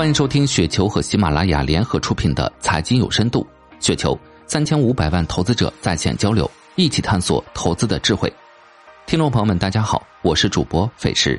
[0.00, 3.46] 欢迎收听雪球和喜马拉雅联合出品的《财经有深度》，
[3.84, 8.32] 雪球三千五百万投资者在线交流，一起探索投资的智慧。
[9.04, 11.38] 听众朋友们，大家好，我是主播费时。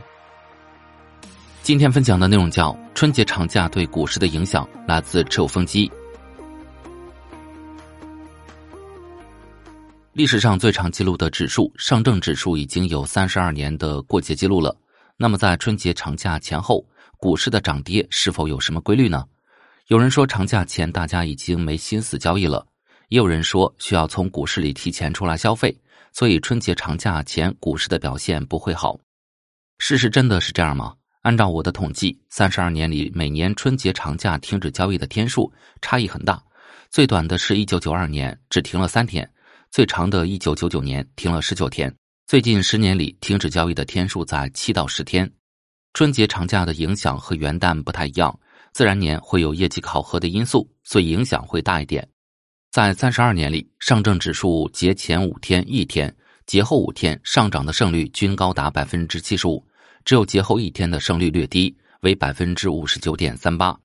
[1.63, 5.91] 今天分享的内容叫春节长假对股市的影响，来自持有风机。
[10.13, 14.77] 历史上最长记录的指数上证指数已经有三十二年的过节记录了。
[15.17, 16.85] 那么在春节长假前后。
[17.21, 19.23] 股市的涨跌是否有什么规律呢？
[19.89, 22.65] 有人说长假前大家已经没心思交易了，
[23.09, 25.77] 也有人说需要从股市里提前出来消费，
[26.11, 28.99] 所以春节长假前股市的表现不会好。
[29.77, 30.95] 事实真的是这样吗？
[31.21, 36.41] 按照我的统计，三十二年里每年春节长假停止交易的天数差异很大，
[36.89, 39.31] 最短的是一九九二年只停了三天，
[39.69, 41.95] 最长的一九九九年停了十九天，
[42.25, 45.31] 最近十年里停止交易的天数在七到十天。
[45.93, 48.39] 春节长假的影响和元旦不太一样，
[48.71, 52.07] 自然年会有业绩考核的因素，所以影响会大一点。
[52.71, 59.61] 在三十二年里，上证指数节前五天一天，节后五天上涨的胜率均高达百分之七十五，
[60.05, 63.77] 只有节后一天的胜率略低，为百分之五十九点三八。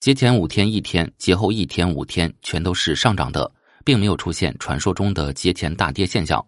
[0.00, 3.50] 节前五天一天，节后一天五天全都是上涨的，
[3.82, 6.46] 并没有出现传说中的节前大跌现象。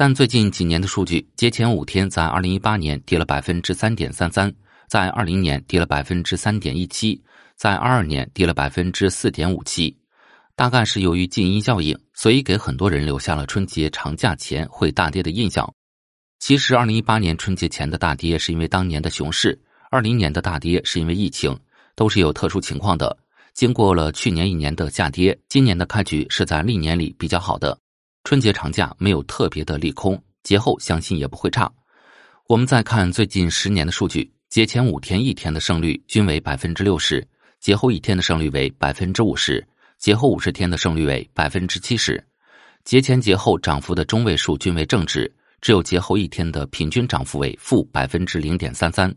[0.00, 4.50] 但最近几年的数据，节前五天在二零一八年跌了百分之三点三三，
[4.88, 7.22] 在二零年跌了百分之三点一七，
[7.54, 9.94] 在二二年跌了百分之四点五七，
[10.56, 15.70] 大概是由于静音效应，所以给很多人留下了春节长假前会大跌的印象。
[16.38, 21.54] 其实，二零一八年春节前的大跌是因为当年的熊市，二零年的大跌是因为疫情，
[21.94, 23.14] 都是有特殊情况的。
[23.52, 27.78] 经过了去年一年的下跌，今年的开局是在历年里比较好的。
[28.24, 31.70] 春节长假没有特别的利空，节后相信也不会差。
[32.46, 37.26] 我们再看最近十年的数据，节前五天一天的胜率均为百分之六十，
[37.60, 39.66] 节后一天的胜率为百分之五十，
[39.98, 42.22] 节后五十天的胜率为百分之七十。
[42.84, 49.12] 节前节后涨幅的中位数均为正值，只有节后一天的平均涨幅为负百分之零点三三。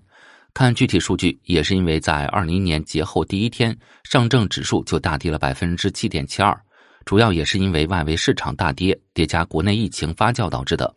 [0.54, 6.56] 看具体数据，也是因为在二零年节后第一天，上证指数就大跌了百分之七点七二。
[7.06, 10.96] 主要也是因为外围市场大跌，叠加国内疫情发酵导致的。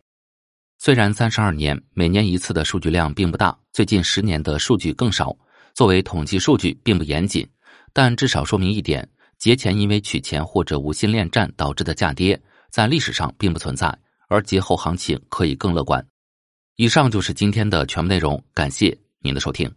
[0.79, 5.35] 虽然三十二年每年一次的数据量并不大，最近十年的数据更少，
[5.73, 7.47] 作为统计数据并不严谨，
[7.93, 9.07] 但至少说明一点：
[9.37, 12.39] 节前因为取钱或者无心恋战导致的价跌，
[12.69, 13.97] 在历史上并不存在，
[14.29, 16.05] 而节后行情可以更乐观。
[16.75, 19.69] 以上就是今天的全部内容，感谢您的收听。